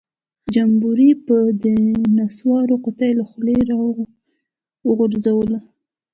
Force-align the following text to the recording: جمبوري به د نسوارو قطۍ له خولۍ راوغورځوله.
جمبوري 0.53 1.09
به 1.25 1.37
د 1.63 1.65
نسوارو 2.17 2.75
قطۍ 2.85 3.11
له 3.19 3.23
خولۍ 3.29 3.57
راوغورځوله. 3.69 5.59